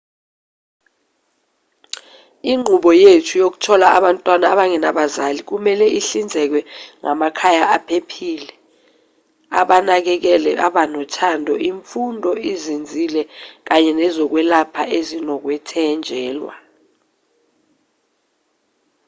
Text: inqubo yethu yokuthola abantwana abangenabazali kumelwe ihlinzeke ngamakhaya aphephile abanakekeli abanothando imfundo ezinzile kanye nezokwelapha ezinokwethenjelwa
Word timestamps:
inqubo 2.51 2.89
yethu 3.03 3.33
yokuthola 3.41 3.85
abantwana 3.97 4.45
abangenabazali 4.53 5.41
kumelwe 5.49 5.87
ihlinzeke 5.99 6.61
ngamakhaya 7.01 7.63
aphephile 7.75 8.53
abanakekeli 9.59 10.51
abanothando 10.67 11.53
imfundo 11.69 12.29
ezinzile 12.51 13.21
kanye 13.67 13.91
nezokwelapha 13.99 14.83
ezinokwethenjelwa 14.97 16.53